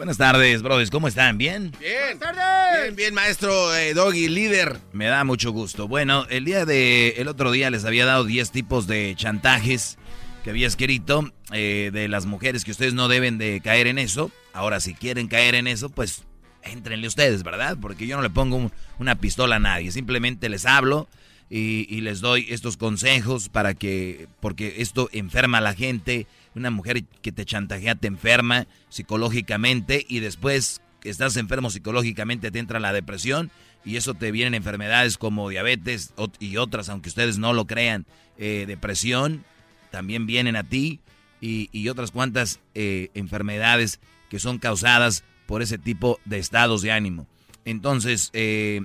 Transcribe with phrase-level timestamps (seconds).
[0.00, 0.90] Buenas tardes, brothers.
[0.90, 1.36] ¿Cómo están?
[1.36, 1.72] ¿Bien?
[1.78, 2.18] Bien.
[2.18, 2.84] Buenas tardes.
[2.84, 4.78] Bien, bien, maestro eh, Doggy, líder.
[4.94, 5.88] Me da mucho gusto.
[5.88, 7.16] Bueno, el día de...
[7.18, 9.98] El otro día les había dado 10 tipos de chantajes
[10.42, 14.30] que había escrito eh, de las mujeres que ustedes no deben de caer en eso.
[14.54, 16.24] Ahora, si quieren caer en eso, pues
[16.62, 17.76] entrenle ustedes, ¿verdad?
[17.78, 19.92] Porque yo no le pongo una pistola a nadie.
[19.92, 21.10] Simplemente les hablo
[21.50, 24.28] y, y les doy estos consejos para que...
[24.40, 30.20] Porque esto enferma a la gente una mujer que te chantajea te enferma psicológicamente y
[30.20, 33.50] después estás enfermo psicológicamente te entra la depresión
[33.84, 38.06] y eso te vienen enfermedades como diabetes y otras, aunque ustedes no lo crean,
[38.38, 39.44] eh, depresión
[39.90, 41.00] también vienen a ti
[41.40, 47.26] y, otras cuantas eh, enfermedades que son causadas por ese tipo de estados de ánimo.
[47.64, 48.82] Entonces, eh,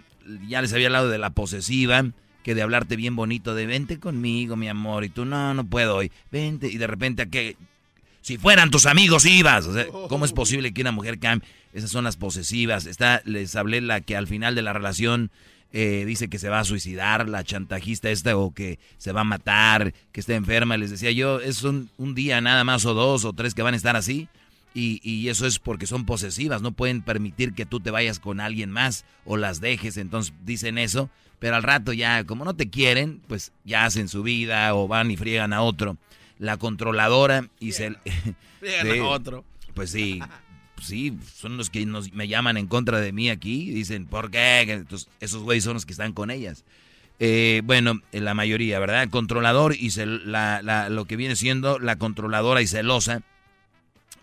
[0.48, 2.06] ya les había hablado de la posesiva,
[2.46, 5.96] que de hablarte bien bonito, de vente conmigo, mi amor, y tú no, no puedo
[5.96, 7.58] hoy, vente, y de repente a que,
[8.22, 11.50] si fueran tus amigos ibas, o sea, ¿cómo es posible que una mujer cambie?
[11.74, 15.32] Esas son las posesivas, está, les hablé la que al final de la relación
[15.74, 19.24] eh, dice que se va a suicidar, la chantajista esta, o que se va a
[19.24, 23.26] matar, que está enferma, les decía yo, es un, un día nada más o dos
[23.26, 24.28] o tres que van a estar así,
[24.76, 28.40] y, y, eso es porque son posesivas, no pueden permitir que tú te vayas con
[28.40, 31.10] alguien más o las dejes, entonces dicen eso,
[31.40, 35.12] pero al rato ya, como no te quieren, pues ya hacen su vida o van
[35.12, 35.98] y friegan a otro.
[36.40, 37.96] La controladora y se...
[38.60, 39.44] Friegan a otro.
[39.74, 40.22] Pues sí,
[40.82, 43.72] sí, son los que nos, me llaman en contra de mí aquí.
[43.72, 44.62] Dicen, ¿por qué?
[44.62, 46.64] Entonces, esos güeyes son los que están con ellas.
[47.20, 49.10] Eh, bueno, la mayoría, ¿verdad?
[49.10, 49.90] Controlador y
[50.26, 53.22] la, la, lo que viene siendo la controladora y celosa,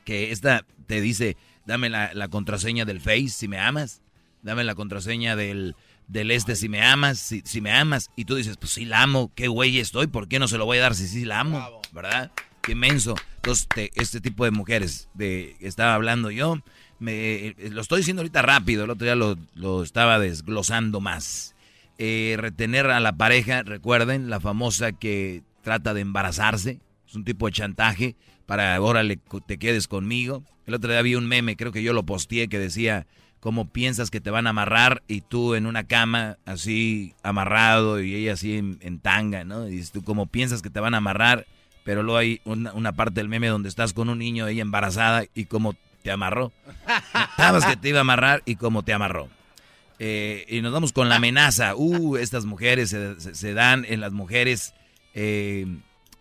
[0.05, 4.03] que esta te dice, dame la, la contraseña del Face si me amas,
[4.43, 5.75] dame la contraseña del,
[6.09, 8.11] del este si me amas, si, si, me amas.
[8.17, 10.67] Y tú dices, pues sí la amo, qué güey estoy, ¿por qué no se lo
[10.67, 11.81] voy a dar si sí la amo?
[11.93, 12.33] ¿Verdad?
[12.63, 13.15] Qué menso.
[13.37, 16.59] Entonces, este tipo de mujeres de estaba hablando yo,
[16.99, 21.55] me, eh, lo estoy diciendo ahorita rápido, el otro día lo, lo estaba desglosando más.
[21.99, 27.47] Eh, retener a la pareja, recuerden, la famosa que trata de embarazarse, es un tipo
[27.47, 29.03] de chantaje para ahora
[29.47, 30.45] te quedes conmigo.
[30.67, 33.07] El otro día había un meme, creo que yo lo posteé, que decía,
[33.43, 38.15] cómo piensas que te van a amarrar y tú en una cama así amarrado y
[38.15, 39.69] ella así en, tanga, ¿no?
[39.69, 41.49] Y tú como piensas que te van a amarrar,
[41.83, 45.47] pero luego hay una, parte del meme donde estás con un niño, ella embarazada y
[45.47, 46.53] cómo te amarró.
[47.37, 49.29] Sabes que te iba a amarrar y cómo te amarró.
[49.99, 51.75] Eh, y nos vamos con la amenaza.
[51.75, 54.73] Uh, estas mujeres se, dan en las mujeres
[55.15, 55.67] eh,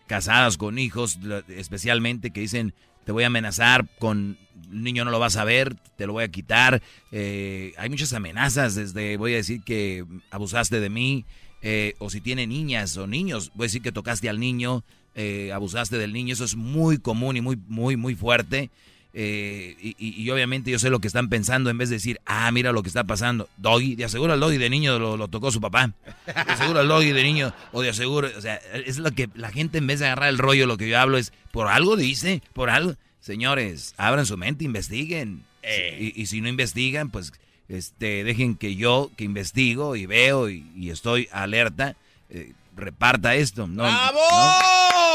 [0.08, 2.74] casadas con hijos, especialmente que dicen,
[3.06, 4.40] te voy a amenazar con
[4.70, 6.82] niño no lo vas a ver, te lo voy a quitar.
[7.12, 11.26] Eh, hay muchas amenazas, desde voy a decir que abusaste de mí,
[11.62, 14.84] eh, o si tiene niñas o niños, voy a decir que tocaste al niño,
[15.16, 18.70] eh, abusaste del niño, eso es muy común y muy, muy, muy fuerte.
[19.14, 22.82] Y, obviamente yo sé lo que están pensando en vez de decir, ah, mira lo
[22.82, 23.50] que está pasando.
[23.58, 25.92] Doggy, de aseguro al doggy de niño lo, tocó su papá.
[26.26, 29.52] De aseguro al doggy de niño, o de aseguro, o sea, es lo que la
[29.52, 32.42] gente en vez de agarrar el rollo, lo que yo hablo es, por algo dice,
[32.54, 32.96] por algo.
[33.22, 35.46] Señores, abran su mente, investiguen.
[35.62, 36.12] Eh.
[36.16, 37.32] Y, si no investigan, pues
[37.70, 41.96] este, dejen que yo, que investigo y veo y, estoy alerta,
[42.30, 43.68] eh, reparta esto.
[43.68, 43.84] ¿no?
[43.84, 44.20] ¡Bravo!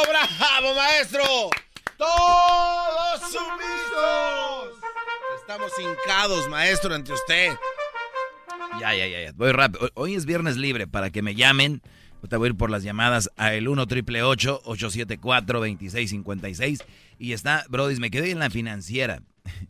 [0.09, 1.25] ¡Bravo, maestro!
[1.99, 4.81] ¡Todos sumisos!
[5.41, 7.53] Estamos hincados, maestro, ante usted.
[8.81, 9.33] Ya, ya, ya, ya.
[9.35, 9.91] Voy rápido.
[9.95, 11.83] Hoy es viernes libre para que me llamen.
[12.29, 16.85] Te voy a ir por las llamadas a el 1 triple 874 2656
[17.19, 19.23] Y está, Brody, me quedé en la financiera.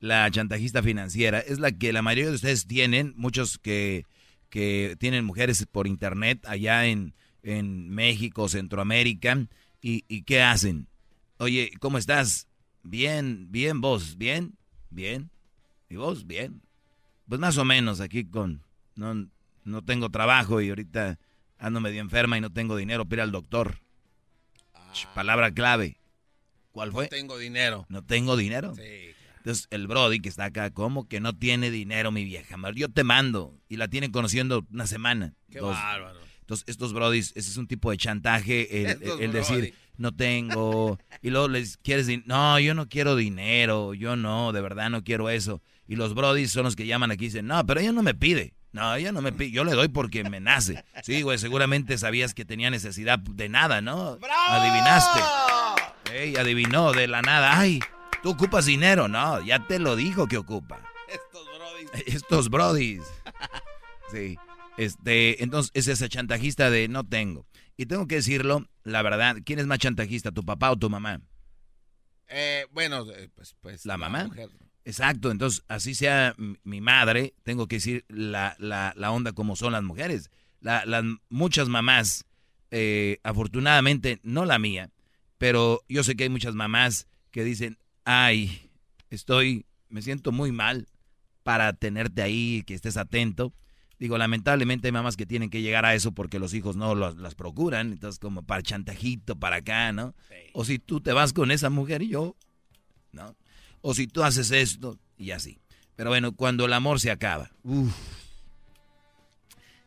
[0.00, 1.40] La chantajista financiera.
[1.40, 3.14] Es la que la mayoría de ustedes tienen.
[3.16, 4.06] Muchos que,
[4.48, 9.48] que tienen mujeres por internet allá en, en México, Centroamérica.
[9.82, 10.86] ¿Y, ¿Y qué hacen?
[11.38, 12.46] Oye, ¿cómo estás?
[12.84, 14.56] Bien, bien, vos, bien,
[14.90, 15.30] bien.
[15.90, 16.28] ¿Y vos?
[16.28, 16.62] Bien.
[17.28, 18.62] Pues más o menos aquí con...
[18.94, 19.28] No,
[19.64, 21.18] no tengo trabajo y ahorita
[21.58, 23.80] ando medio enferma y no tengo dinero para ir al doctor.
[24.74, 24.92] Ah.
[25.14, 26.00] Palabra clave.
[26.72, 27.04] ¿Cuál fue?
[27.04, 27.86] No tengo dinero.
[27.88, 28.74] ¿No tengo dinero?
[28.74, 29.14] Sí.
[29.38, 32.56] Entonces el Brody que está acá, ¿cómo que no tiene dinero mi vieja?
[32.74, 33.58] Yo te mando.
[33.68, 35.34] Y la tienen conociendo una semana.
[35.50, 36.20] Qué bárbaro.
[36.40, 40.98] Entonces estos Brodis, ese es un tipo de chantaje, el decir no tengo.
[41.20, 45.04] Y luego les quieres decir, no, yo no quiero dinero, yo no, de verdad no
[45.04, 45.60] quiero eso.
[45.86, 48.14] Y los brodis son los que llaman aquí y dicen, no, pero ella no me
[48.14, 48.54] pide.
[48.72, 50.84] No, ella no me pide, yo le doy porque me nace.
[51.02, 54.18] Sí, güey, seguramente sabías que tenía necesidad de nada, ¿no?
[54.18, 54.42] ¡Bravo!
[54.48, 55.20] Adivinaste.
[56.12, 57.58] Ey, adivinó de la nada.
[57.58, 57.80] Ay,
[58.22, 59.08] tú ocupas dinero.
[59.08, 60.80] No, ya te lo dijo que ocupa.
[61.08, 62.06] Estos brodis.
[62.06, 63.02] Estos brodis.
[64.12, 64.38] Sí.
[64.76, 67.46] Este, entonces es ese chantajista de no tengo.
[67.76, 71.20] Y tengo que decirlo, la verdad, ¿quién es más chantajista, tu papá o tu mamá?
[72.28, 73.86] Eh, bueno, eh, pues, pues.
[73.86, 74.24] ¿La mamá?
[74.24, 74.50] mujer.
[74.88, 79.72] Exacto, entonces así sea mi madre, tengo que decir la, la, la onda como son
[79.72, 80.30] las mujeres.
[80.62, 82.24] La- las muchas mamás,
[82.70, 84.90] eh, afortunadamente no la mía,
[85.36, 87.76] pero yo sé que hay muchas mamás que dicen,
[88.06, 88.70] ay,
[89.10, 90.88] estoy, me siento muy mal
[91.42, 93.52] para tenerte ahí, que estés atento.
[93.98, 97.18] Digo, lamentablemente hay mamás que tienen que llegar a eso porque los hijos no los-
[97.18, 100.14] las procuran, entonces como para chantajito, para acá, ¿no?
[100.54, 102.36] O si tú te vas con esa mujer y yo,
[103.12, 103.36] ¿no?
[103.80, 105.58] O si tú haces esto y así.
[105.96, 107.50] Pero bueno, cuando el amor se acaba,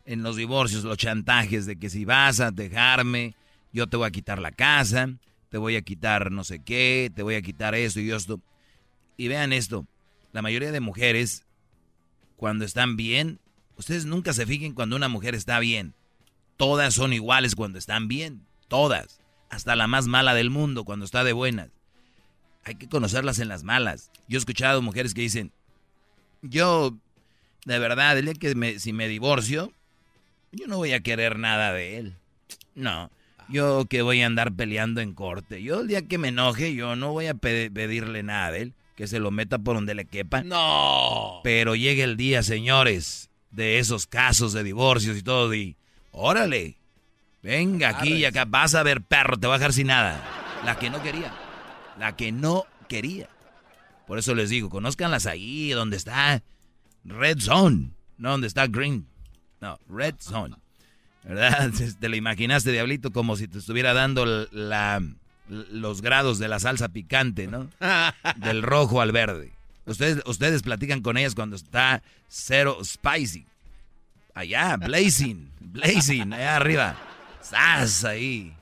[0.05, 3.35] en los divorcios, los chantajes de que si vas a dejarme,
[3.71, 5.09] yo te voy a quitar la casa,
[5.49, 8.41] te voy a quitar no sé qué, te voy a quitar esto y esto.
[9.17, 9.85] Y vean esto,
[10.33, 11.45] la mayoría de mujeres,
[12.38, 13.39] cuando están bien,
[13.77, 15.93] ustedes nunca se fijen cuando una mujer está bien.
[16.57, 19.21] Todas son iguales cuando están bien, todas.
[19.49, 21.69] Hasta la más mala del mundo cuando está de buenas.
[22.63, 24.12] Hay que conocerlas en las malas.
[24.28, 25.52] Yo he escuchado mujeres que dicen,
[26.42, 26.96] yo,
[27.66, 29.74] de verdad, el día que me, si me divorcio,
[30.52, 32.16] yo no voy a querer nada de él.
[32.75, 33.10] No,
[33.50, 35.62] yo que voy a andar peleando en corte.
[35.63, 38.74] Yo el día que me enoje, yo no voy a pe- pedirle nada de él,
[38.96, 40.44] que se lo meta por donde le quepa.
[40.44, 41.42] No.
[41.44, 45.75] Pero llega el día, señores, de esos casos de divorcios y todo, y
[46.12, 46.78] órale,
[47.42, 50.24] venga aquí y acá, vas a ver, perro, te voy a dejar sin nada.
[50.63, 51.34] La que no quería,
[52.01, 53.30] la que no quería.
[54.07, 56.42] Por eso les digo, conózcanlas ahí, donde está
[57.06, 59.07] Red Zone, no donde está Green.
[59.62, 60.56] No, Red Zone.
[61.24, 61.71] ¿Verdad?
[62.00, 65.00] Te lo imaginaste, Diablito, como si te estuviera dando la,
[65.48, 67.69] los grados de la salsa picante, ¿no?
[68.38, 69.51] Del rojo al verde.
[69.86, 73.45] Ustedes, ustedes platican con ellas cuando está cero spicy.
[74.33, 76.98] Allá, blazing, blazing, allá arriba.
[77.42, 78.06] ¡Sas!
[78.06, 78.56] Ahí.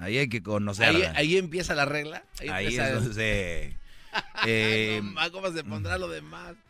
[0.00, 1.12] Ahí hay que Ahí, conocerla.
[1.14, 2.24] ahí empieza la regla.
[2.40, 3.76] Ahí, Ahí es donde se-
[4.46, 6.54] eh, no, ¿Cómo se pondrá lo demás?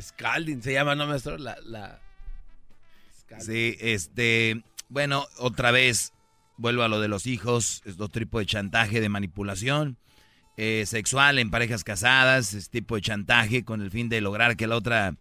[0.00, 1.36] Scalding se llama, ¿no, maestro?
[1.38, 2.00] La, la...
[3.38, 6.12] Sí, este, bueno, otra vez
[6.58, 9.96] vuelvo a lo de los hijos, es otro tipo de chantaje, de manipulación
[10.58, 14.66] eh, sexual en parejas casadas, es tipo de chantaje con el fin de lograr que
[14.66, 15.14] la otra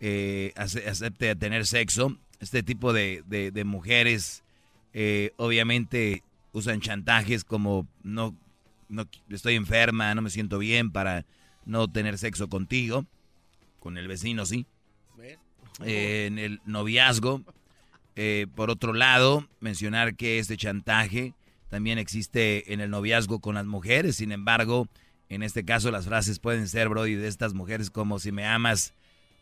[0.00, 2.16] eh, ace- acepte tener sexo.
[2.40, 4.42] Este tipo de, de- de mujeres
[4.92, 8.34] eh, obviamente usan chantajes como no,
[8.88, 11.24] no estoy enferma, no me siento bien para
[11.66, 13.04] no tener sexo contigo,
[13.80, 14.66] con el vecino sí
[15.84, 17.42] eh, en el noviazgo.
[18.16, 21.34] Eh, por otro lado, mencionar que este chantaje
[21.68, 24.16] también existe en el noviazgo con las mujeres.
[24.16, 24.88] Sin embargo,
[25.28, 28.94] en este caso las frases pueden ser, Brody, de estas mujeres como si me amas,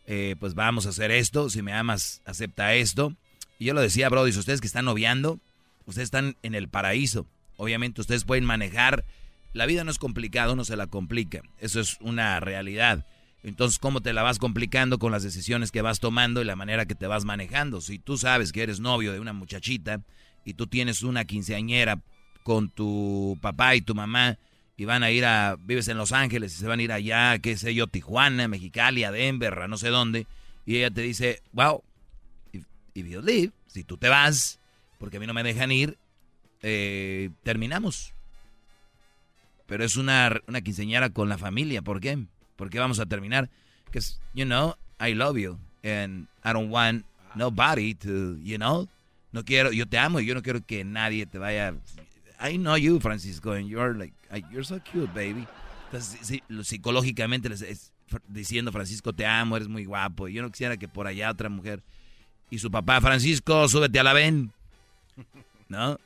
[0.07, 1.49] eh, pues vamos a hacer esto.
[1.49, 3.13] Si me amas, acepta esto.
[3.59, 5.39] Y yo lo decía, Brody, ustedes que están noviando,
[5.85, 7.27] ustedes están en el paraíso.
[7.57, 9.05] Obviamente ustedes pueden manejar.
[9.53, 11.41] La vida no es complicado, no se la complica.
[11.59, 13.05] Eso es una realidad.
[13.43, 16.85] Entonces, ¿cómo te la vas complicando con las decisiones que vas tomando y la manera
[16.85, 17.81] que te vas manejando?
[17.81, 20.01] Si tú sabes que eres novio de una muchachita
[20.45, 22.01] y tú tienes una quinceañera
[22.43, 24.37] con tu papá y tu mamá
[24.77, 27.39] y van a ir a, vives en Los Ángeles y se van a ir allá,
[27.39, 30.27] qué sé yo, Tijuana, Mexicali, a Denver, a no sé dónde,
[30.67, 31.83] y ella te dice, wow,
[32.53, 34.59] if, if you leave, si tú te vas,
[34.99, 35.97] porque a mí no me dejan ir,
[36.61, 38.13] eh, terminamos.
[39.65, 42.25] Pero es una, una quinceañera con la familia, ¿por qué?
[42.55, 43.49] ¿Por qué vamos a terminar?
[43.85, 47.03] Because, you know, I love you and I don't want
[47.35, 48.87] nobody to, you know,
[49.31, 51.73] no quiero, yo te amo y yo no quiero que nadie te vaya.
[52.39, 54.13] I know you, Francisco, and you're like,
[54.51, 55.47] you're so cute, baby.
[55.85, 57.93] Entonces, sí, psicológicamente les es
[58.27, 60.27] diciendo, Francisco, te amo, eres muy guapo.
[60.27, 61.83] Y yo no quisiera que por allá otra mujer.
[62.49, 64.51] Y su papá, Francisco, súbete a la ven.
[65.67, 65.97] ¿No?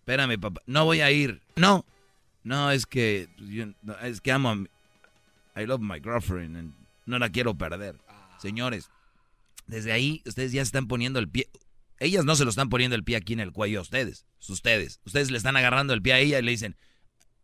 [0.00, 0.60] Espérame, papá.
[0.66, 1.40] No voy a ir.
[1.56, 1.84] No.
[2.42, 4.68] No, es que, yo- no, es que amo a mi,
[5.56, 6.74] I love my girlfriend and
[7.06, 7.96] no la quiero perder.
[8.38, 8.90] Señores,
[9.66, 11.48] desde ahí ustedes ya están poniendo el pie.
[12.00, 14.26] Ellas no se lo están poniendo el pie aquí en el cuello a ustedes.
[14.40, 15.00] Es ustedes.
[15.06, 16.76] Ustedes le están agarrando el pie a ella y le dicen,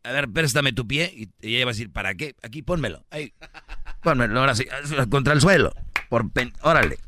[0.02, 1.12] a ver, préstame tu pie.
[1.40, 2.34] Y ella va a decir, ¿para qué?
[2.42, 3.04] Aquí, pónmelo.
[3.10, 3.32] Ahí.
[4.02, 4.66] Pónmelo, ahora sí.
[5.10, 5.72] Contra el suelo.
[6.08, 6.52] Por pen...
[6.62, 6.98] Órale.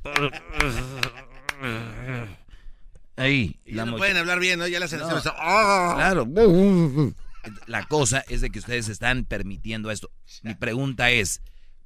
[3.16, 3.60] Ahí.
[3.64, 4.66] Y la no pueden hablar bien, ¿no?
[4.66, 4.90] Ya la No.
[4.90, 5.92] selección ¡Ah!
[5.96, 6.26] Claro.
[7.66, 10.10] La cosa es de que ustedes están permitiendo esto.
[10.42, 11.40] Mi pregunta es,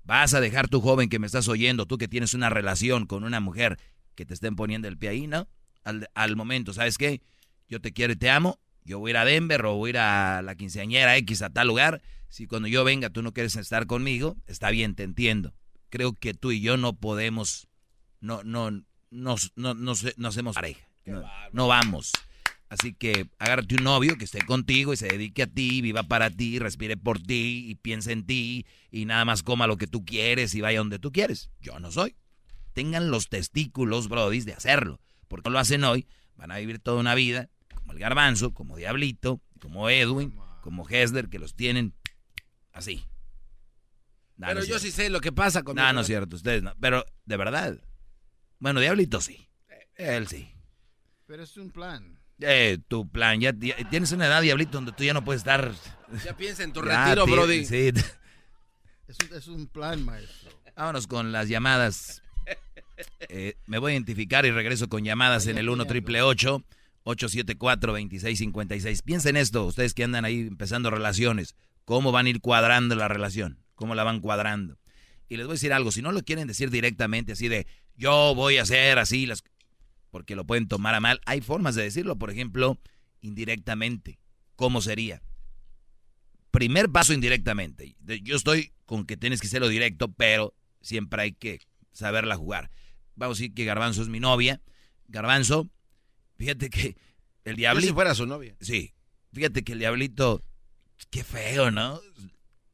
[0.05, 3.25] Vas a dejar tu joven que me estás oyendo, tú que tienes una relación con
[3.25, 3.77] una mujer
[4.15, 5.49] que te estén poniendo el pie ahí, ¿no?
[5.83, 7.23] Al, al momento, ¿sabes qué?
[7.69, 9.90] Yo te quiero y te amo, yo voy a ir a Denver o voy a
[9.90, 12.00] ir a la quinceañera X a tal lugar.
[12.28, 15.52] Si cuando yo venga tú no quieres estar conmigo, está bien, te entiendo.
[15.90, 17.69] Creo que tú y yo no podemos,
[18.21, 20.88] no, no, no, no, no, no hacemos pareja.
[21.52, 22.12] No, vamos.
[22.69, 26.31] Así que agárrate un novio que esté contigo y se dedique a ti, viva para
[26.31, 30.05] ti, respire por ti y piense en ti y nada más coma lo que tú
[30.05, 31.50] quieres y vaya donde tú quieres.
[31.61, 32.16] Yo no soy.
[32.73, 35.00] Tengan los testículos, brodis, de hacerlo.
[35.28, 37.49] Porque no lo hacen hoy, van a vivir toda una vida
[37.97, 41.95] el garbanzo, como Diablito, como Edwin, como Hesler, que los tienen
[42.73, 43.05] así.
[44.38, 45.76] pero yo sí sé lo que pasa con...
[45.76, 46.75] No, no es cierto, ustedes no.
[46.79, 47.81] Pero, de verdad.
[48.59, 49.49] Bueno, Diablito sí.
[49.95, 50.53] Él sí.
[51.26, 52.19] Pero es un plan.
[52.41, 55.73] Eh, tu plan, ya, tienes una edad, Diablito, donde tú ya no puedes estar...
[56.23, 57.65] Ya piensa en tu retiro, Brody.
[57.65, 57.93] Sí.
[59.09, 60.50] Es un, es un plan, maestro.
[60.76, 62.23] Vámonos con las llamadas.
[63.29, 66.23] Eh, me voy a identificar y regreso con llamadas en el 1 triple
[67.07, 69.03] 874-2656.
[69.03, 73.63] Piensen esto, ustedes que andan ahí empezando relaciones, cómo van a ir cuadrando la relación,
[73.75, 74.79] cómo la van cuadrando.
[75.29, 78.35] Y les voy a decir algo, si no lo quieren decir directamente así de yo
[78.35, 79.43] voy a hacer así, las,
[80.11, 82.79] porque lo pueden tomar a mal, hay formas de decirlo, por ejemplo,
[83.21, 84.19] indirectamente.
[84.57, 85.23] ¿Cómo sería?
[86.51, 87.97] Primer paso indirectamente.
[88.23, 91.61] Yo estoy con que tienes que hacerlo directo, pero siempre hay que
[91.93, 92.71] saberla jugar.
[93.15, 94.63] Vamos a decir que Garbanzo es mi novia.
[95.09, 95.71] Garbanzo,
[96.37, 96.97] Fíjate que
[97.45, 97.88] el diablito.
[97.88, 98.57] si fuera su novia.
[98.61, 98.95] Sí.
[99.33, 100.43] Fíjate que el diablito.
[101.11, 102.00] Qué feo, ¿no?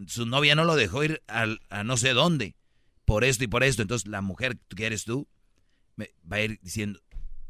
[0.07, 2.57] Su novia no lo dejó ir a no sé dónde.
[3.04, 3.83] Por esto y por esto.
[3.83, 5.28] Entonces la mujer que eres tú
[5.97, 7.00] me va a ir diciendo.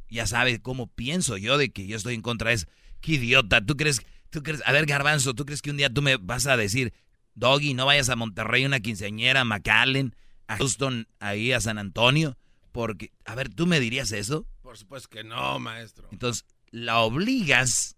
[0.08, 2.66] Ya sabe cómo pienso yo de que yo estoy en contra de eso.
[3.00, 3.64] Qué idiota.
[3.64, 6.46] ¿Tú crees, tú crees, a ver, Garbanzo, ¿tú crees que un día tú me vas
[6.46, 6.92] a decir,
[7.34, 10.14] Doggy, no vayas a Monterrey, una quinceañera, a McAllen,
[10.48, 12.36] a Houston, ahí a San Antonio?
[12.72, 14.46] Porque, a ver, ¿tú me dirías eso?
[14.72, 16.08] Por supuesto que no, maestro.
[16.12, 17.94] Entonces, la obligas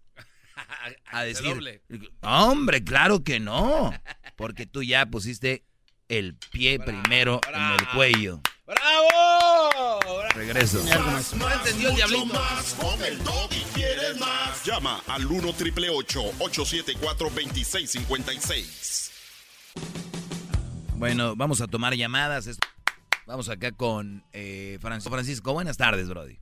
[1.05, 1.81] a decir,
[2.19, 3.93] hombre, claro que no,
[4.35, 5.63] porque tú ya pusiste
[6.09, 8.41] el pie primero en el cuello.
[8.67, 10.21] ¡Bravo!
[10.33, 10.83] Regreso.
[11.37, 12.41] No entendió el diablito.
[12.81, 13.19] con el
[13.73, 14.65] quieres más.
[14.65, 19.11] Llama al 1 triple 874 2656.
[20.97, 22.49] Bueno, vamos a tomar llamadas.
[23.25, 25.13] Vamos acá con eh, Francisco.
[25.13, 26.37] Francisco, buenas tardes, Brody.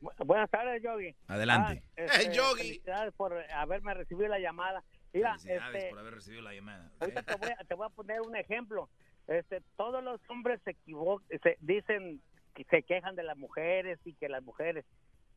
[0.00, 1.14] Buenas tardes, Yogi.
[1.26, 1.82] Adelante.
[1.86, 2.62] Ah, este, Yogi.
[2.62, 4.84] Felicidades por haberme recibido la llamada.
[5.12, 6.90] Mira, este, por haber recibido la llamada.
[6.98, 8.88] te, voy a, poner un ejemplo.
[9.26, 12.20] Este, todos los hombres se equivocan, se dicen
[12.54, 14.84] que se quejan de las mujeres y que las mujeres.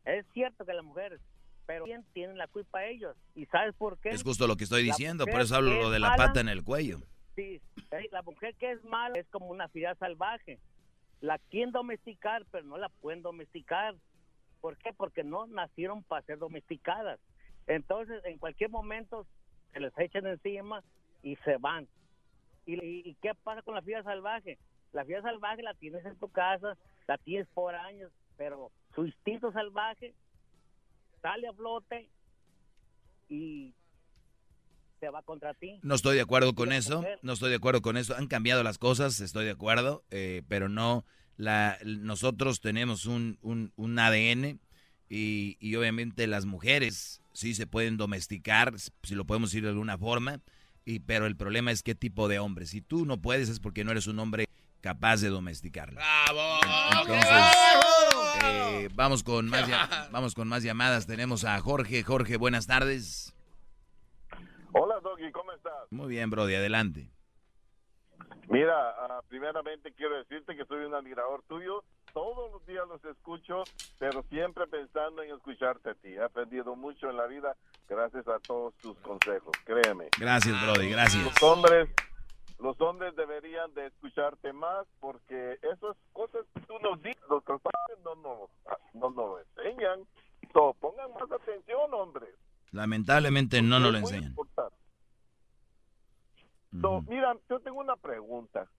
[0.05, 1.19] Es cierto que las mujeres,
[1.65, 3.15] pero ¿quién tienen la culpa ellos?
[3.35, 4.09] ¿Y sabes por qué?
[4.09, 6.63] Es justo lo que estoy diciendo, por eso hablo lo de la pata en el
[6.63, 6.99] cuello.
[7.35, 7.61] Sí,
[8.11, 10.59] la mujer que es mala es como una ciudad salvaje.
[11.21, 13.95] La quieren domesticar, pero no la pueden domesticar.
[14.61, 14.93] ¿Por qué?
[14.93, 17.19] Porque no nacieron para ser domesticadas.
[17.67, 19.25] Entonces, en cualquier momento
[19.73, 20.83] se les echan encima
[21.21, 21.87] y se van.
[22.65, 24.57] ¿Y, qué pasa con la vida salvaje?
[24.91, 29.51] La vida salvaje la tienes en tu casa, la tienes por años, pero su instinto
[29.51, 30.13] salvaje
[31.21, 32.09] sale a flote
[33.27, 33.73] y
[34.99, 35.79] se va contra ti.
[35.83, 38.15] No estoy de acuerdo con eso, no estoy de acuerdo con eso.
[38.15, 41.05] Han cambiado las cosas, estoy de acuerdo, eh, pero no
[41.39, 44.59] la, nosotros tenemos un, un, ADN
[45.07, 49.97] y, y, obviamente las mujeres sí se pueden domesticar, si lo podemos decir de alguna
[49.97, 50.41] forma,
[50.83, 52.65] y, pero el problema es qué tipo de hombre.
[52.65, 54.47] Si tú no puedes es porque no eres un hombre
[54.81, 56.01] capaz de domesticarla.
[56.01, 56.59] ¡Bravo!
[57.03, 57.45] Entonces,
[58.43, 59.65] eh, vamos, con más
[60.11, 61.07] vamos con más llamadas.
[61.07, 62.03] Tenemos a Jorge.
[62.03, 63.33] Jorge, buenas tardes.
[64.73, 65.71] Hola, Doggy, ¿cómo estás?
[65.89, 67.09] Muy bien, Brody, adelante.
[68.49, 71.83] Mira, uh, primeramente quiero decirte que soy un admirador tuyo.
[72.13, 73.63] Todos los días los escucho,
[73.99, 76.09] pero siempre pensando en escucharte a ti.
[76.09, 77.55] He aprendido mucho en la vida
[77.87, 80.09] gracias a todos tus consejos, créeme.
[80.19, 81.23] Gracias, Brody, gracias.
[81.23, 81.89] Los hombres,
[82.59, 87.99] los hombres deberían de escucharte más porque esas cosas que tú nos dices, los padres
[88.03, 88.49] no nos,
[88.93, 89.99] no nos enseñan.
[90.53, 92.29] So, pongan más atención, hombres.
[92.71, 94.35] Lamentablemente no nos lo enseñan.
[96.81, 98.69] So, mira, yo tengo una pregunta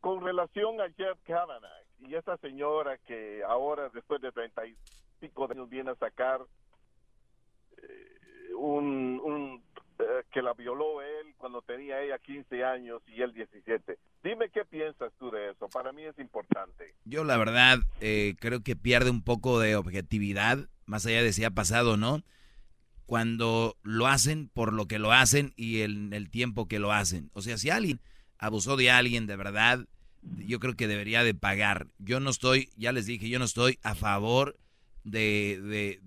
[0.00, 5.90] con relación a Jeff Kavanaugh y esa señora que ahora, después de 35 años, viene
[5.90, 6.40] a sacar
[7.76, 9.62] eh, un,
[9.98, 13.98] eh, que la violó él cuando tenía ella 15 años y él 17.
[14.22, 15.68] Dime qué piensas tú de eso.
[15.68, 16.94] Para mí es importante.
[17.04, 21.44] Yo la verdad eh, creo que pierde un poco de objetividad, más allá de si
[21.44, 22.22] ha pasado o no
[23.10, 27.28] cuando lo hacen por lo que lo hacen y en el, tiempo que lo hacen.
[27.32, 28.00] O sea, si alguien
[28.38, 29.84] abusó de alguien de verdad,
[30.22, 31.88] yo creo que debería de pagar.
[31.98, 34.60] Yo no estoy, ya les dije, yo no estoy a favor
[35.02, 36.00] de, de,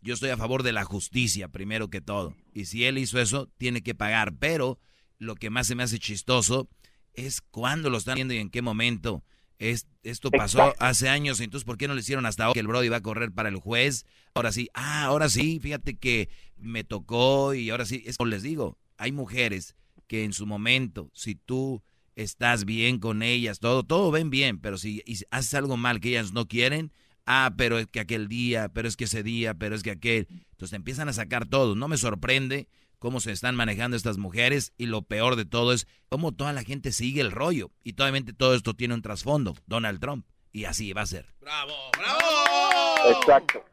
[0.00, 2.34] yo estoy a favor de la justicia primero que todo.
[2.52, 4.34] Y si él hizo eso, tiene que pagar.
[4.34, 4.80] Pero
[5.18, 6.68] lo que más se me hace chistoso
[7.14, 9.22] es cuándo lo están viendo y en qué momento.
[9.58, 12.68] Es, esto pasó hace años, entonces ¿por qué no le hicieron hasta ahora que el
[12.68, 14.06] Brody va a correr para el juez?
[14.34, 18.42] Ahora sí, ah, ahora sí, fíjate que me tocó y ahora sí, es como les
[18.42, 19.74] digo, hay mujeres
[20.06, 21.82] que en su momento, si tú
[22.14, 26.32] estás bien con ellas, todo, todo ven bien, pero si haces algo mal que ellas
[26.32, 26.92] no quieren,
[27.26, 30.26] ah, pero es que aquel día, pero es que ese día, pero es que aquel,
[30.50, 34.72] entonces te empiezan a sacar todo, no me sorprende cómo se están manejando estas mujeres
[34.76, 38.32] y lo peor de todo es cómo toda la gente sigue el rollo y totalmente
[38.32, 41.26] todo esto tiene un trasfondo, Donald Trump, y así va a ser.
[41.40, 43.18] ¡Bravo, bravo!
[43.18, 43.64] Exacto.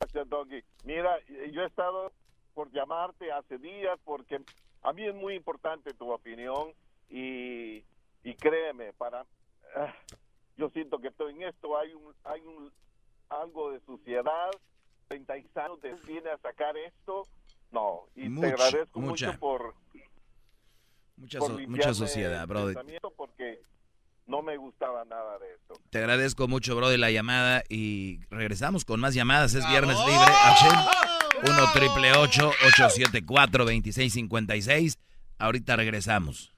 [0.00, 0.62] Gracias, Doggy.
[0.84, 1.18] Mira,
[1.52, 2.12] yo he estado
[2.54, 4.40] por llamarte hace días porque
[4.82, 6.72] a mí es muy importante tu opinión
[7.08, 7.84] y,
[8.24, 9.24] y créeme, para
[9.76, 9.94] ah,
[10.56, 12.70] yo siento que estoy en esto hay un hay un
[13.28, 14.50] algo de suciedad
[15.08, 17.26] 36 años te viene a sacar esto
[17.70, 19.74] no, y te agradezco mucho por...
[21.16, 22.78] Mucha, mucha sociedad, brother.
[23.16, 23.60] Porque
[24.28, 25.74] no me gustaba nada de esto.
[25.90, 29.54] Te agradezco mucho, bro, de la llamada y regresamos con más llamadas.
[29.54, 30.32] Es viernes libre.
[31.42, 34.98] 1 triple 874 2656.
[35.38, 36.52] Ahorita regresamos.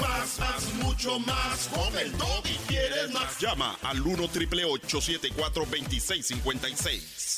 [0.00, 1.68] Más, más, mucho más.
[1.68, 2.12] Con el
[2.44, 3.38] y quieres más.
[3.40, 7.37] Llama al 1 triple 874 2656.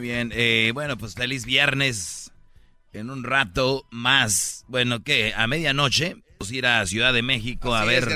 [0.00, 2.32] Muy bien, eh, bueno, pues feliz viernes.
[2.94, 5.34] En un rato más, bueno, ¿qué?
[5.36, 8.08] A medianoche, vamos a ir a Ciudad de México a ver,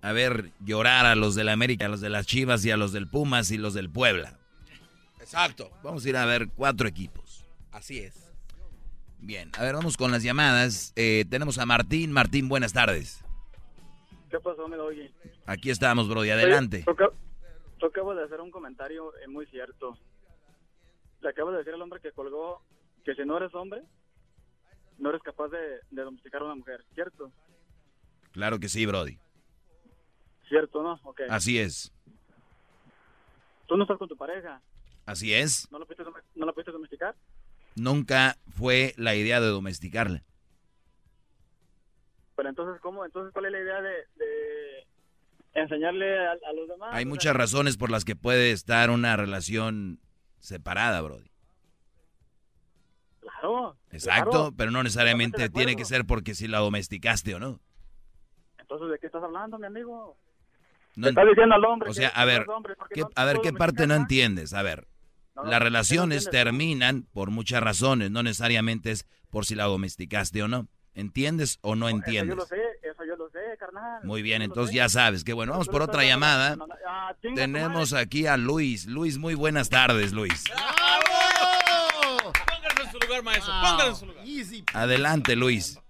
[0.00, 2.76] a ver llorar a los de la América, a los de las Chivas y a
[2.76, 4.38] los del Pumas y los del Puebla.
[5.18, 5.72] Exacto.
[5.82, 7.44] Vamos a ir a ver cuatro equipos.
[7.72, 8.32] Así es.
[9.18, 10.92] Bien, a ver, vamos con las llamadas.
[10.94, 12.12] Eh, tenemos a Martín.
[12.12, 13.24] Martín, buenas tardes.
[14.30, 15.10] ¿Qué pasó, me oye?
[15.46, 16.84] Aquí estamos, bro, y adelante.
[16.86, 19.98] Yo acabo de hacer un comentario eh, muy cierto
[21.22, 22.62] le acabo de decir al hombre que colgó
[23.04, 23.82] que si no eres hombre,
[24.98, 27.32] no eres capaz de, domesticar a una mujer, ¿cierto?
[28.32, 29.18] Claro que sí, Brody.
[30.48, 31.00] ¿Cierto, no?
[31.04, 31.26] Okay.
[31.30, 31.92] Así es.
[33.66, 34.60] ¿Tú no estás con tu pareja?
[35.06, 35.70] Así es.
[35.70, 36.04] ¿No la pudiste,
[36.34, 37.14] no domesticar?
[37.74, 40.22] Nunca fue la idea de domesticarla.
[42.36, 43.04] Pero entonces, ¿cómo?
[43.04, 44.86] Entonces, ¿cuál es la idea de,
[45.54, 46.90] enseñarle a, los demás?
[46.92, 50.00] Hay muchas razones por las que puede estar una relación
[50.42, 51.30] separada, Brody.
[53.20, 53.76] Claro.
[53.90, 57.60] Exacto, pero no necesariamente tiene que ser porque si la domesticaste o no.
[58.58, 60.16] Entonces, ¿de qué estás hablando, mi amigo?
[60.96, 61.88] No, estás diciendo al hombre.
[61.88, 62.46] O sea, a ver,
[63.14, 64.52] a ver, ¿qué parte no entiendes?
[64.52, 64.88] A ver,
[65.44, 70.68] las relaciones terminan por muchas razones, no necesariamente es por si la domesticaste o no.
[70.94, 72.36] ¿Entiendes o no entiendes?
[72.36, 74.04] Eso yo lo sé, eso yo lo sé, carnal.
[74.04, 76.56] Muy bien, entonces ya sabes que bueno, vamos por otra llamada.
[76.86, 78.86] Ah, Tenemos aquí a Luis.
[78.86, 80.44] Luis, muy buenas tardes, Luis.
[80.52, 82.32] ¡Bravo!
[82.46, 83.52] Póngase en su lugar, maestro.
[83.60, 84.24] Póngase en su lugar.
[84.74, 85.80] Adelante, Luis.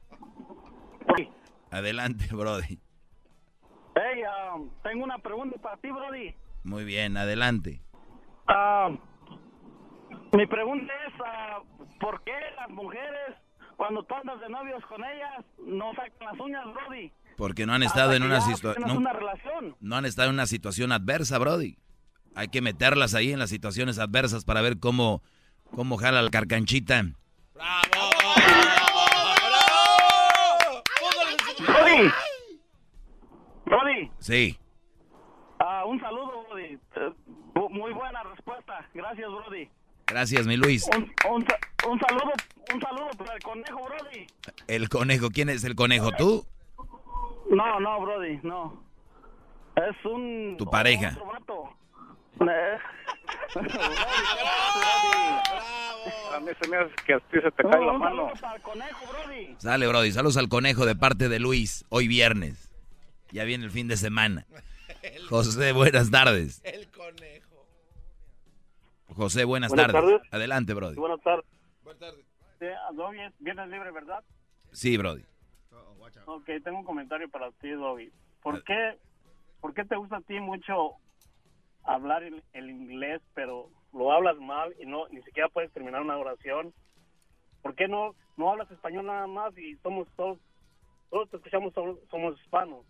[1.72, 2.78] Adelante, Brody.
[3.94, 4.22] Hey,
[4.54, 6.34] um, tengo una pregunta para ti, Brody.
[6.64, 7.80] Muy bien, adelante.
[8.46, 8.96] Uh,
[10.36, 13.36] mi pregunta es, uh, ¿por qué las mujeres
[13.82, 17.10] cuando tú andas de novios con ellas, no sacan las uñas, Brody.
[17.36, 19.02] Porque no han estado en una situación.
[19.02, 21.76] No, no han estado en una situación adversa, Brody.
[22.36, 25.20] Hay que meterlas ahí en las situaciones adversas para ver cómo,
[25.74, 27.02] cómo jala la carcanchita.
[27.54, 28.12] ¡Bravo!
[28.36, 28.92] ¡Bravo!
[33.64, 34.10] Brody.
[34.20, 34.56] Sí.
[35.58, 36.78] Ah, un saludo, Brody.
[36.94, 37.12] Eh,
[37.68, 38.88] muy buena respuesta.
[38.94, 39.68] Gracias, Brody.
[40.12, 40.86] Gracias, mi Luis.
[40.94, 41.46] Un, un,
[41.88, 42.32] un, saludo,
[42.74, 44.26] un saludo para el conejo, Brody.
[44.66, 45.30] ¿El conejo?
[45.30, 46.12] ¿Quién es el conejo?
[46.12, 46.46] ¿Tú?
[47.48, 48.84] No, no, Brody, no.
[49.74, 50.56] Es un...
[50.58, 51.16] ¿Tu pareja?
[52.40, 52.78] Eh.
[56.34, 58.32] A mí se me hace que a ti se te cae la mano.
[58.38, 59.56] Para el conejo, Brody.
[59.58, 60.12] Sale, Brody.
[60.12, 61.86] Saludos al conejo de parte de Luis.
[61.88, 62.70] Hoy viernes.
[63.30, 64.44] Ya viene el fin de semana.
[65.30, 66.60] José, buenas tardes.
[66.64, 67.51] El conejo.
[69.14, 70.20] José, buenas, tardes.
[70.30, 70.96] Adelante, Brody.
[70.96, 71.46] buenas tardes.
[71.82, 72.24] Buenas tardes.
[72.58, 72.66] Sí,
[73.40, 74.22] ¿Vienes libre, verdad?
[74.72, 75.24] Sí, Brody.
[76.26, 78.12] Ok, tengo un comentario para ti, Dobby.
[78.42, 78.98] ¿Por qué,
[79.60, 80.92] ¿Por qué te gusta a ti mucho
[81.84, 86.72] hablar el, inglés, pero lo hablas mal y no ni siquiera puedes terminar una oración?
[87.62, 90.38] ¿Por qué no, no hablas español nada más y somos todos,
[91.10, 91.72] todos te escuchamos,
[92.10, 92.84] somos, hispanos?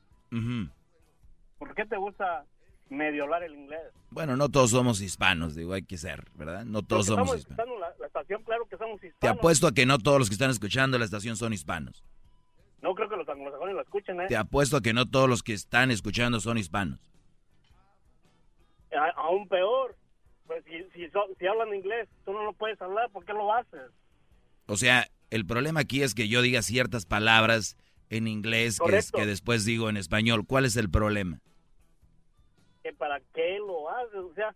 [1.59, 2.45] ¿Por qué te gusta
[2.89, 3.81] medio hablar el inglés.
[4.11, 6.65] Bueno, no todos somos hispanos, digo, hay que ser, ¿verdad?
[6.65, 7.81] No todos somos estamos hispanos.
[7.81, 9.19] la, la estación, claro que somos hispanos.
[9.21, 12.05] Te apuesto a que no todos los que están escuchando la estación son hispanos.
[12.83, 14.27] No creo que los anglosajones la escuchen, ¿eh?
[14.29, 16.99] Te apuesto a que no todos los que están escuchando son hispanos.
[18.93, 19.97] A- aún peor.
[20.47, 23.55] Pues si, si, so- si hablan inglés, tú no lo puedes hablar, ¿por qué lo
[23.55, 23.81] haces?
[24.67, 27.77] O sea, el problema aquí es que yo diga ciertas palabras
[28.11, 30.45] en inglés que, es- que después digo en español.
[30.47, 31.39] ¿Cuál es el problema?
[32.83, 34.15] Que ¿Para qué lo haces?
[34.21, 34.55] O sea.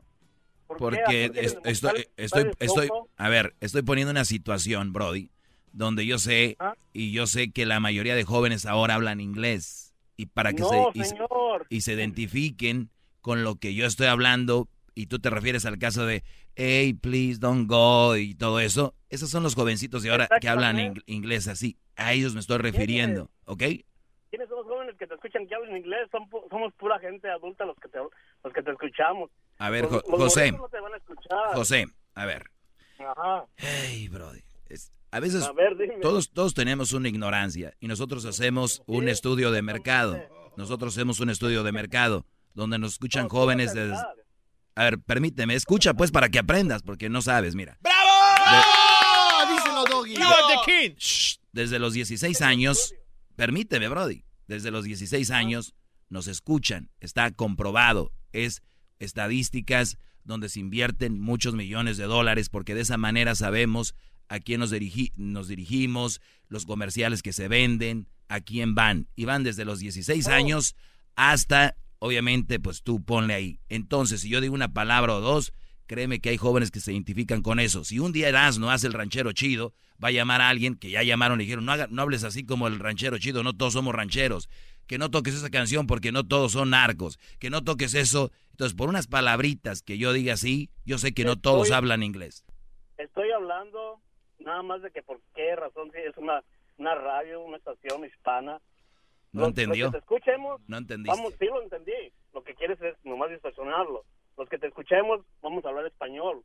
[0.66, 5.30] Porque ¿Acaso es- quieres estoy, estoy, ¿sabes estoy, a ver, estoy poniendo una situación, Brody,
[5.72, 6.74] donde yo sé ¿Ah?
[6.92, 10.68] y yo sé que la mayoría de jóvenes ahora hablan inglés y para que no,
[10.68, 11.66] se y, se- señor.
[11.68, 16.04] y se identifiquen con lo que yo estoy hablando y tú te refieres al caso
[16.04, 16.24] de
[16.56, 20.78] hey, please don't go y todo eso, esos son los jovencitos de ahora que hablan
[20.78, 21.76] ing- inglés así.
[21.94, 23.62] A ellos me estoy refiriendo, ¿ok?
[24.30, 24.65] ¿Quiénes son
[24.96, 26.08] jóvenes que te escuchan que hablan inglés?
[26.10, 29.30] Son somos pura gente adulta los que te, los que te escuchamos.
[29.58, 31.54] A ver, Los- Jo- los José, morritos no te van a escuchar.
[31.54, 32.44] José, a ver.
[32.98, 33.44] Ajá.
[33.56, 34.40] Hey, Brody.
[34.68, 35.96] es- a veces A ver, dime.
[36.00, 40.18] todos, todos tenemos una ignorancia y nosotros hacemos un estudio de mercado.
[40.56, 43.94] Nosotros hacemos un estudio de mercado donde nos escuchan No, jóvenes de...
[44.74, 47.78] A ver, permíteme, escucha pues para que aprendas, porque no sabes, mira.
[47.84, 49.46] ¡Ah!
[49.50, 50.14] Díselo, Doggy.
[50.98, 52.94] Shh, desde los 16 años,
[53.36, 55.74] permíteme, Brody, desde los 16 años
[56.08, 58.62] nos escuchan, está comprobado, es
[58.98, 63.94] estadísticas donde se invierten muchos millones de dólares porque de esa manera sabemos
[64.28, 69.08] a quién nos, dirigi- nos dirigimos, los comerciales que se venden, a quién van.
[69.14, 70.74] Y van desde los 16 años
[71.14, 73.60] hasta, obviamente, pues tú ponle ahí.
[73.68, 75.52] Entonces, si yo digo una palabra o dos,
[75.86, 77.84] créeme que hay jóvenes que se identifican con eso.
[77.84, 79.72] Si un día Erasmo hace el ranchero chido,
[80.02, 82.44] va a llamar a alguien que ya llamaron y dijeron, no, haga- no hables así
[82.44, 84.48] como el ranchero chido, no todos somos rancheros.
[84.86, 87.18] Que no toques esa canción porque no todos son narcos.
[87.40, 88.30] Que no toques eso.
[88.52, 92.44] Entonces, por unas palabritas que yo diga así, yo sé que no todos hablan inglés.
[92.96, 94.00] Estoy hablando
[94.38, 96.42] nada más de que por qué razón si es una,
[96.78, 98.60] una radio, una estación hispana.
[99.32, 99.86] ¿No Los- entendió?
[99.86, 101.16] Los que te escuchemos, No entendiste.
[101.16, 101.92] vamos, sí lo entendí.
[102.32, 104.04] Lo que quieres es nomás distorsionarlo.
[104.36, 106.42] Los que te escuchemos, vamos a hablar español.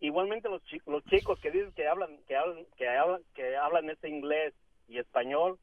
[0.00, 3.90] Igualmente los, chi- los chicos que dicen que hablan, que hablan, que hablan, que hablan
[3.90, 4.54] ese inglés
[4.88, 5.58] y español,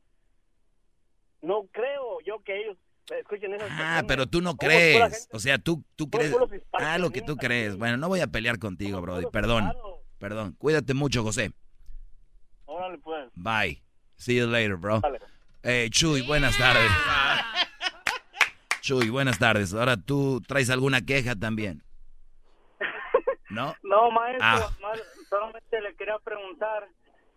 [1.42, 2.78] no creo yo que ellos
[3.18, 4.06] escuchen esas Ah, canciones.
[4.08, 4.98] pero tú no crees.
[5.02, 6.36] gente- O sea, tú, tú crees.
[6.74, 7.78] Ah, lo que tú crees.
[7.78, 9.26] Bueno, no voy a pelear contigo, Brody.
[9.32, 9.66] Perdón.
[9.68, 10.00] hispanos.
[10.18, 10.56] Perdón.
[10.58, 11.52] Cuídate mucho, José.
[12.66, 13.30] Órale, pues.
[13.36, 13.82] Bye.
[14.16, 15.00] See you later, bro.
[15.02, 15.20] Dale.
[15.64, 16.90] Eh, Chuy, buenas tardes.
[18.86, 19.74] Chuy, buenas tardes.
[19.74, 21.82] Ahora tú traes alguna queja también.
[23.50, 23.74] ¿No?
[23.82, 24.70] No, maestro, Ah.
[24.80, 24.94] ma-
[25.28, 26.88] solamente le quería preguntar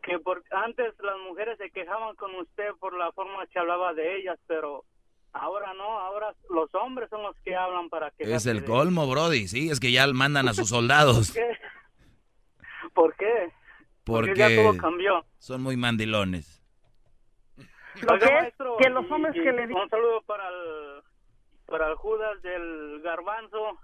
[0.02, 4.18] que por antes las mujeres se quejaban con usted por la forma que hablaba de
[4.18, 4.84] ellas, pero
[5.32, 9.48] ahora no, ahora los hombres son los que hablan para que Es el colmo, Brody.
[9.48, 11.32] Sí, es que ya mandan a sus soldados.
[11.32, 11.48] ¿Qué?
[12.92, 13.50] ¿Por qué?
[14.04, 15.24] Porque ya todo Porque cambió.
[15.38, 16.62] son muy mandilones.
[18.06, 20.97] Oiga, que es maestro, que los hombres y que le un saludo para el
[21.68, 23.78] para el Judas del Garbanzo.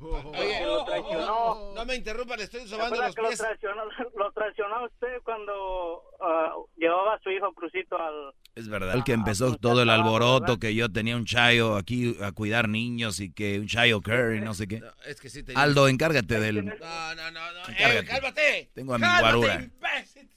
[0.00, 1.72] Oye, que lo traicionó.
[1.74, 3.38] no me interrumpa, le estoy ¿Se sobando los que lo pies.
[3.38, 3.84] traicionó,
[4.16, 8.34] lo traicionó usted cuando ah, llevaba a su hijo Crucito al...
[8.54, 8.94] Es verdad.
[8.94, 13.18] El que empezó todo el alboroto, que yo tenía un chayo aquí a cuidar niños
[13.20, 14.82] y que un chayo Curry, no sé qué.
[15.06, 15.54] Es que sí te...
[15.54, 16.66] Aldo, encárgate del...
[16.66, 16.74] No,
[17.14, 17.60] no, no, no.
[17.68, 17.98] Encárgate.
[17.98, 18.70] Eh, cálmate.
[18.74, 19.54] Tengo a mi Cálmate, guarura.
[19.54, 20.30] imbécil.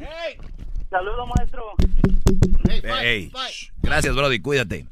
[0.00, 0.38] ¡Ey!
[0.90, 1.74] Saludos, maestro.
[2.68, 3.48] Hey, bye, Ey, bye.
[3.48, 3.70] shh.
[3.82, 4.86] Gracias, Brody, cuídate.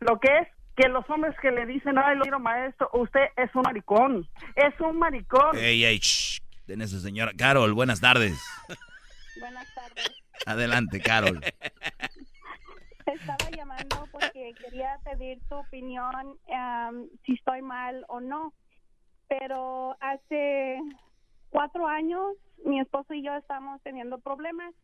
[0.00, 3.54] Lo que es que los hombres que le dicen, ay, lo quiero maestro, usted es
[3.54, 4.26] un maricón.
[4.56, 5.56] Es un maricón.
[5.56, 6.40] Ey, ey, shh.
[6.66, 7.32] Ten esa señora.
[7.36, 8.40] Carol, buenas tardes.
[9.38, 10.10] Buenas tardes.
[10.46, 11.40] Adelante, Carol.
[13.06, 16.38] Estaba llamando porque quería pedir tu opinión
[17.26, 18.54] si estoy mal o no.
[19.28, 20.78] Pero hace
[21.50, 24.74] cuatro años mi esposo y yo estábamos teniendo problemas.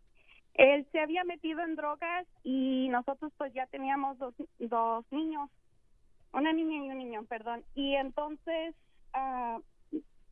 [0.54, 5.50] Él se había metido en drogas y nosotros pues ya teníamos dos, dos niños,
[6.32, 7.64] una niña y un niño, perdón.
[7.74, 8.74] Y entonces,
[9.12, 9.58] ah,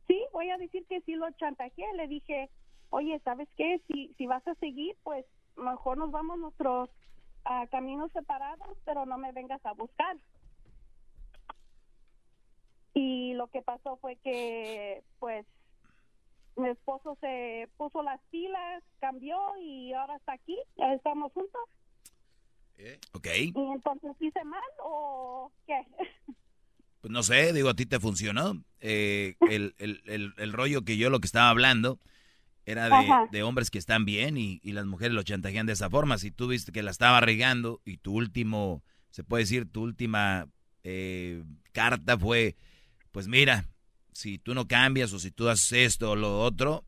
[0.07, 1.93] sí, voy a decir que sí lo chantajeé.
[1.95, 2.49] Le dije,
[2.89, 3.81] oye, ¿sabes qué?
[3.87, 5.25] Si, si vas a seguir, pues
[5.57, 6.89] mejor nos vamos nuestros
[7.43, 10.17] a caminos separados, pero no me vengas a buscar.
[12.95, 15.45] Y lo que pasó fue que, pues,
[16.57, 21.61] mi esposo se puso las pilas, cambió y ahora está aquí, ya estamos juntos.
[23.13, 23.27] Ok.
[23.37, 25.81] Y entonces hice mal o qué?
[27.01, 28.63] Pues no sé, digo, a ti te funcionó.
[28.79, 31.99] Eh, el, el- el- el rollo que yo lo que estaba hablando
[32.65, 35.89] Era de, de hombres que están bien y, y las mujeres lo chantajean de esa
[35.89, 36.17] forma.
[36.19, 40.47] Si tú viste que la estaba regando y tu último, se puede decir, tu última
[40.83, 42.55] eh, carta fue,
[43.11, 43.65] pues mira,
[44.15, 46.85] si tú no cambias o si tú haces esto o lo otro,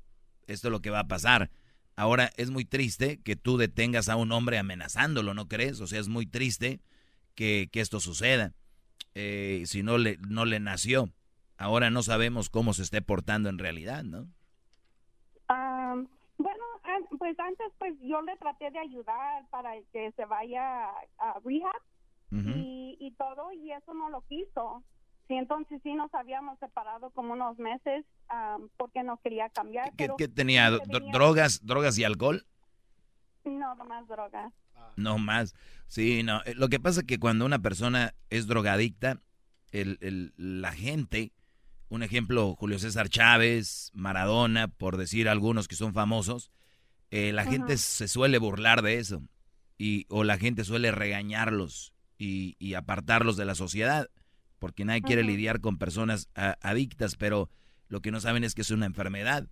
[0.48, 1.52] esto es lo que va a pasar.
[1.98, 5.82] Ahora es muy triste que tú detengas a un hombre amenazándolo, ¿no crees?
[5.82, 6.80] O sea, es muy triste
[7.36, 8.54] que, que esto suceda.
[9.14, 11.10] Eh, si no le, no le nació.
[11.58, 14.30] Ahora no sabemos cómo se esté portando en realidad, ¿no?
[15.50, 16.64] Am, bueno,
[17.20, 21.82] pues antes pues yo le traté de ayudar para que se vaya a rehab
[22.32, 24.82] y, y todo y eso no lo quiso.
[25.28, 29.90] Sí, entonces sí nos habíamos separado como unos meses am, porque no quería cambiar.
[29.92, 30.70] ¿Qué, pero qué tenía?
[30.70, 32.46] venía- ¿Drogas, drogas y alcohol?
[33.44, 34.54] No, nomás drogas.
[34.96, 35.54] No más.
[35.88, 36.42] Sí, no.
[36.46, 39.20] eh, Lo que pasa es que cuando una persona es drogadicta,
[39.72, 41.34] el, el- la gente,
[41.90, 46.52] un ejemplo, Julio César Chávez, Maradona, por decir algunos que son famosos,
[47.12, 49.22] eh, la gente se suele burlar de eso.
[49.78, 54.10] Y, o la gente suele regañarlos y, y apartarlos de la sociedad,
[54.60, 57.50] porque nadie quiere lidiar con personas a- adictas, pero
[57.88, 59.48] lo que no saben es que es una enfermedad,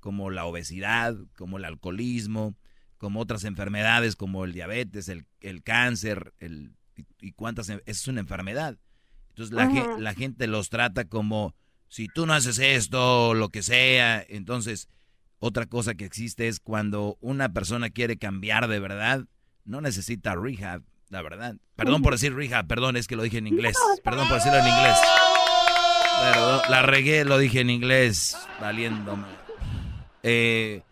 [0.00, 2.54] como la obesidad, como el alcoholismo,
[2.98, 8.20] como otras enfermedades como el diabetes, el, el cáncer, el, y, y cuántas, es una
[8.20, 8.76] enfermedad.
[9.30, 11.54] Entonces la, la gente los trata como,
[11.88, 14.88] si tú no haces esto, lo que sea, entonces
[15.38, 19.26] otra cosa que existe es cuando una persona quiere cambiar de verdad,
[19.64, 21.56] no necesita rehab, la verdad.
[21.76, 23.76] Perdón por decir rehab, perdón, es que lo dije en inglés.
[24.04, 24.96] Perdón por decirlo en inglés.
[26.20, 29.26] Perdón, la regué, lo dije en inglés, valiéndome.
[30.22, 30.82] Eh,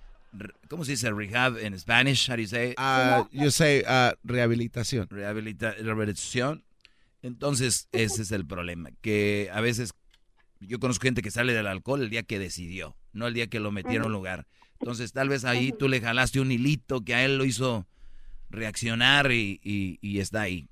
[0.69, 2.29] ¿Cómo se dice rehab en Spanish?
[2.31, 2.75] How do you say?
[2.79, 5.09] Uh, you say uh, rehabilitación.
[5.09, 6.65] Rehabilita- rehabilitación.
[7.23, 8.91] Entonces, ese es el problema.
[9.01, 9.93] Que a veces
[10.61, 13.59] yo conozco gente que sale del alcohol el día que decidió, no el día que
[13.61, 14.47] lo metieron a un lugar.
[14.79, 17.87] Entonces, tal vez ahí tú le jalaste un hilito que a él lo hizo
[18.57, 20.69] reaccionar y, y- y está ahí.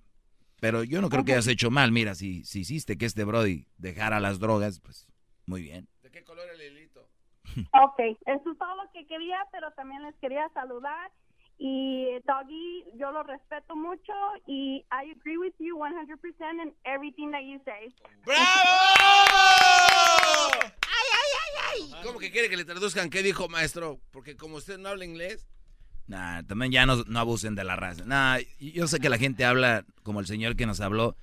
[0.60, 1.92] Pero yo no creo que hayas hecho mal.
[1.92, 5.06] Mira, si, si hiciste que este Brody dejara las drogas, pues
[5.46, 5.86] muy bien.
[6.02, 7.08] ¿De qué color el hilito?
[7.84, 11.12] Ok, eso es todo lo que quería, pero también les quería saludar.
[11.58, 14.12] Y Doggy, yo lo respeto mucho
[14.46, 17.94] y I agree with you 100% in everything that you say.
[22.02, 24.00] ¿Cómo que quiere que le traduzcan qué dijo maestro?
[24.10, 25.46] Porque como usted no habla inglés.
[26.06, 28.04] Nah, también ya no, no abusen de la raza.
[28.04, 31.16] Nah, yo sé que la gente habla como el señor que nos habló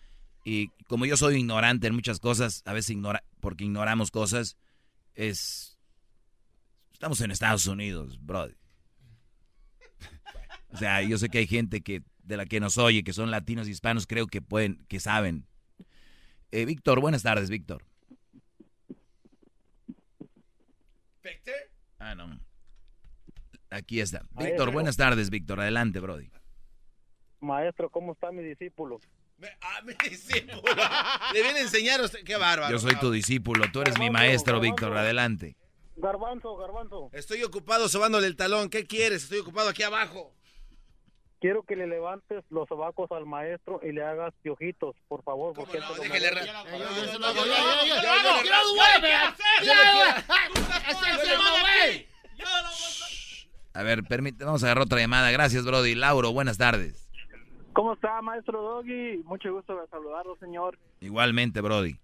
[0.43, 4.57] y como yo soy ignorante en muchas cosas, a veces ignora, porque ignoramos cosas,
[5.15, 5.77] es...
[6.93, 8.57] Estamos en Estados Unidos, brother.
[10.69, 13.31] O sea, yo sé que hay gente que de la que nos oye, que son
[13.31, 15.45] latinos y hispanos, creo que pueden, que saben.
[16.51, 17.83] Eh, Víctor, buenas tardes, Víctor.
[21.99, 22.39] Ah, no.
[23.71, 24.23] Aquí está.
[24.31, 25.61] Víctor, buenas tardes, Víctor.
[25.61, 26.29] Adelante, Brody.
[27.39, 28.99] Maestro, ¿cómo está mi discípulo?
[29.61, 30.61] Ah, mi discípulo.
[31.33, 32.23] Le viene a enseñar a usted.
[32.23, 32.69] Qué bárbaro.
[32.69, 34.95] Yo soy tu discípulo, tú eres mi maestro, Víctor.
[34.95, 35.55] Adelante.
[35.95, 37.09] Garbanzo, garbanzo.
[37.13, 38.69] Estoy ocupado sobándole el talón.
[38.69, 39.23] ¿Qué quieres?
[39.23, 40.35] Estoy ocupado aquí abajo.
[41.39, 45.53] Quiero que le levantes los sobacos al maestro y le hagas piojitos, por favor.
[45.55, 45.85] Porque no?
[45.85, 46.03] esto
[53.73, 55.31] A ver, permíteme, vamos a agarrar otra llamada.
[55.31, 55.95] Gracias, Brody.
[55.95, 57.09] Lauro, buenas tardes.
[57.73, 59.23] ¿Cómo está, maestro Doggy?
[59.23, 60.77] Mucho gusto de saludarlo, señor.
[60.99, 61.95] Igualmente, Brody.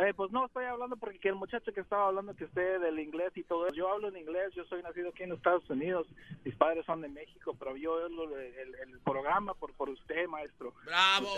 [0.00, 3.00] Eh, pues no, estoy hablando porque que el muchacho que estaba hablando que usted del
[3.00, 6.06] inglés y todo eso, yo hablo en inglés, yo soy nacido aquí en Estados Unidos,
[6.44, 10.72] mis padres son de México, pero yo el, el- el programa por, por usted, maestro.
[10.84, 11.34] ¡Bravo!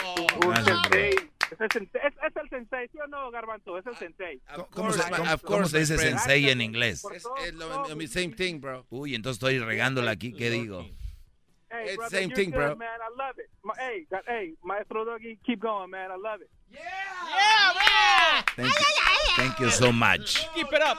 [1.51, 3.79] Es el sensei, es, es el sensei, ¿sí o no, Garbanzo?
[3.79, 4.41] Es el sensei.
[4.73, 7.03] ¿Cómo se, cómo- of cómo se dice sensei en inglés?
[7.15, 8.85] Es, es lo mean, same thing, bro.
[8.91, 10.33] Uy, entonces estoy regándola aquí.
[10.35, 10.83] ¿Qué digo?
[11.73, 12.77] Hey, It's brother, same thing, good, bro.
[12.77, 13.49] Man, I love it.
[13.79, 16.11] Hey, hey, maestro Doggy, keep going, man.
[16.11, 16.51] I love it.
[18.57, 18.85] Thank you,
[19.37, 20.47] thank you so much.
[20.55, 20.99] Keep it up.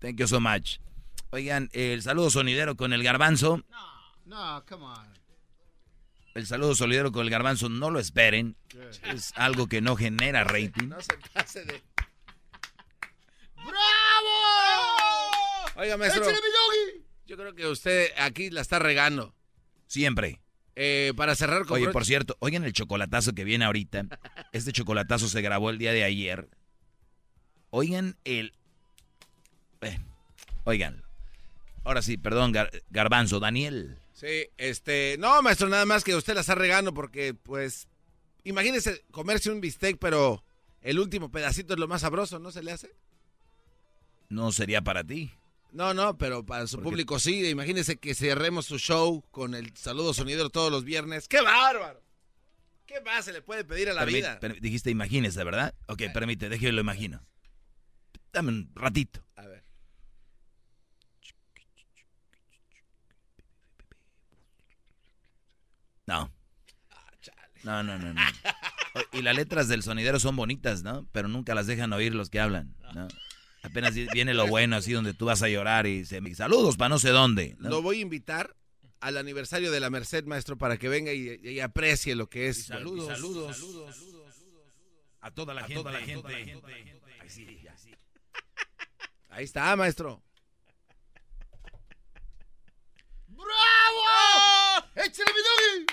[0.00, 0.80] Thank you so much.
[1.30, 3.62] Oigan, el saludo sonidero con el garbanzo.
[4.24, 5.14] No, come on.
[6.34, 8.56] El saludo sonidero con el garbanzo, no lo esperen.
[9.04, 10.88] Es algo que no genera rating.
[10.88, 11.82] No se pase de.
[13.56, 13.74] ¡Bravo!
[15.76, 16.24] Oiga, maestro.
[17.26, 19.34] Yo creo que usted aquí la está regando.
[19.86, 20.40] Siempre.
[20.76, 24.06] Eh, para cerrar con Oye, por cierto, oigan el chocolatazo que viene ahorita.
[24.52, 26.48] Este chocolatazo se grabó el día de ayer.
[27.70, 28.52] Oigan el...
[29.80, 29.98] Eh,
[30.64, 31.04] oigan.
[31.84, 33.98] Ahora sí, perdón, Gar- Garbanzo, Daniel.
[34.12, 37.88] Sí, este, no, maestro, nada más que usted la está regando porque, pues,
[38.44, 40.42] imagínese comerse un bistec, pero
[40.80, 42.90] el último pedacito es lo más sabroso, ¿no se le hace?
[44.28, 45.30] No sería para ti.
[45.74, 47.48] No, no, pero para su público sí.
[47.48, 51.26] Imagínese que cerremos su show con el saludo sonidero todos los viernes.
[51.28, 52.00] ¡Qué bárbaro!
[52.86, 54.38] ¿Qué más se le puede pedir a la vida?
[54.38, 55.74] per- dijiste imagínese, ¿verdad?
[55.88, 57.26] Ok, permite, déjeme lo imagino.
[58.32, 59.24] Dame un ratito.
[59.36, 59.64] A ver.
[66.06, 66.30] No.
[67.62, 68.20] No, no, no, no.
[68.94, 71.06] O- Y las letras del sonidero son bonitas, ¿no?
[71.12, 73.08] Pero nunca las dejan oír los que hablan, ¿no?
[73.64, 76.90] Apenas vi- viene lo bueno, así donde tú vas a llorar y se saludos para
[76.90, 77.56] no sé dónde.
[77.58, 77.70] ¿no?
[77.70, 78.54] Lo voy a invitar
[79.00, 82.66] al aniversario de la Merced, maestro, para que venga y, y aprecie lo que es.
[82.66, 83.56] saludos, saludos.
[85.22, 85.74] A toda la gente.
[85.76, 87.00] toda la Ahí gente.
[87.28, 87.90] sí, ya sí.
[89.30, 90.22] Ahí está, maestro.
[93.28, 94.86] ¡Bravo!
[94.94, 95.86] ¡Échale mi doggy!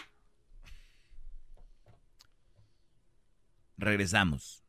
[3.78, 4.61] Regresamos.